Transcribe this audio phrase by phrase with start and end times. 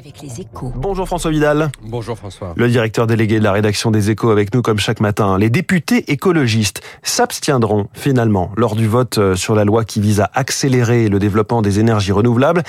[0.00, 0.72] avec les échos.
[0.76, 1.70] Bonjour François Vidal.
[1.82, 2.54] Bonjour François.
[2.56, 5.36] Le directeur délégué de la rédaction des échos avec nous comme chaque matin.
[5.36, 10.30] Les députés écologistes s'abstiendront finalement lors du vote euh, sur la loi qui vise à
[10.32, 12.62] accélérer le développement des énergies renouvelables.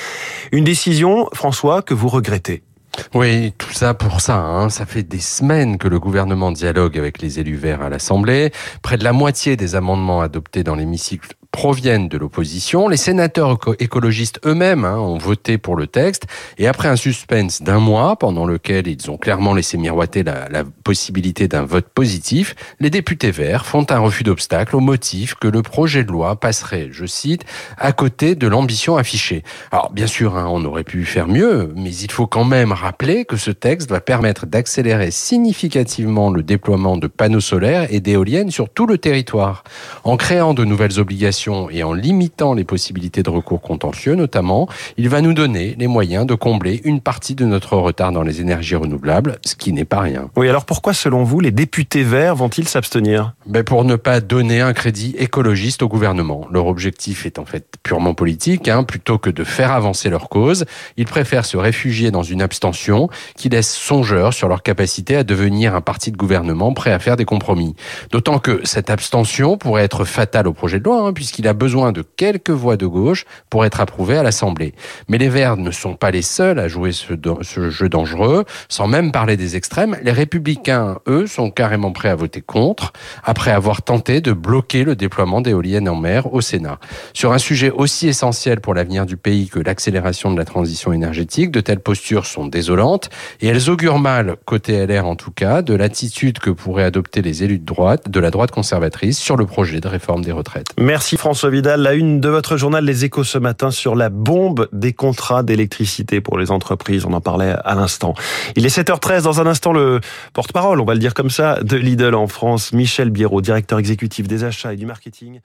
[0.52, 2.64] Une décision, François, que vous regrettez.
[3.14, 4.36] Oui, tout ça pour ça.
[4.36, 4.68] Hein.
[4.68, 8.52] Ça fait des semaines que le gouvernement dialogue avec les élus verts à l'Assemblée.
[8.82, 12.88] Près de la moitié des amendements adoptés dans l'hémicycle proviennent de l'opposition.
[12.88, 16.26] Les sénateurs écologistes eux-mêmes hein, ont voté pour le texte.
[16.58, 21.48] Et après un suspense d'un mois, pendant lequel ils ont clairement laissé miroiter la, possibilité
[21.48, 26.04] d'un vote positif, les députés verts font un refus d'obstacle au motif que le projet
[26.04, 27.44] de loi passerait, je cite,
[27.78, 29.44] à côté de l'ambition affichée.
[29.72, 33.26] Alors bien sûr, hein, on aurait pu faire mieux, mais il faut quand même rappeler
[33.26, 38.70] que ce texte va permettre d'accélérer significativement le déploiement de panneaux solaires et d'éoliennes sur
[38.70, 39.64] tout le territoire,
[40.04, 41.41] en créant de nouvelles obligations
[41.72, 46.26] et en limitant les possibilités de recours contentieux notamment, il va nous donner les moyens
[46.26, 50.02] de combler une partie de notre retard dans les énergies renouvelables, ce qui n'est pas
[50.02, 50.30] rien.
[50.36, 53.34] Oui, alors pourquoi selon vous les députés verts vont-ils s'abstenir?
[53.46, 56.48] Ben Pour ne pas donner un crédit écologiste au gouvernement.
[56.52, 60.66] Leur objectif est en fait purement politique, hein, plutôt que de faire avancer leur cause.
[60.98, 65.76] Ils préfèrent se réfugier dans une abstention qui laisse songeur sur leur capacité à devenir
[65.76, 67.76] un parti de gouvernement prêt à faire des compromis.
[68.12, 71.54] D'autant que cette abstention pourrait être fatale au projet de loi, hein, puisque qu'il a
[71.54, 74.74] besoin de quelques voix de gauche pour être approuvé à l'Assemblée.
[75.08, 78.88] Mais les Verts ne sont pas les seuls à jouer ce, ce jeu dangereux, sans
[78.88, 79.98] même parler des extrêmes.
[80.04, 82.94] Les Républicains, eux, sont carrément prêts à voter contre,
[83.24, 86.80] après avoir tenté de bloquer le déploiement d'éoliennes en mer au Sénat.
[87.14, 91.52] Sur un sujet aussi essentiel pour l'avenir du pays que l'accélération de la transition énergétique,
[91.52, 93.10] de telles postures sont désolantes
[93.42, 97.44] et elles augurent mal, côté LR en tout cas, de l'attitude que pourraient adopter les
[97.44, 100.68] élus de droite, de la droite conservatrice sur le projet de réforme des retraites.
[100.78, 101.84] Merci François Vidal.
[101.84, 106.20] La une de votre journal Les Échos ce matin sur la bombe des contrats d'électricité
[106.20, 107.06] pour les entreprises.
[107.06, 108.16] On en parlait à l'instant.
[108.56, 109.22] Il est 7h13.
[109.22, 110.00] Dans un instant, le
[110.34, 114.28] porte-parole, on va le dire comme ça, de Lidl en France, Michel Biérot, directeur exécutif
[114.28, 115.42] des achats et du marketing.